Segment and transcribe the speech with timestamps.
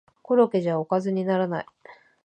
[0.23, 1.65] コロッケじゃおかずにならない